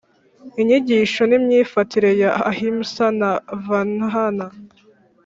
[0.61, 3.31] inyigisho n’imyifatire ya ahimsa na
[3.65, 4.47] varna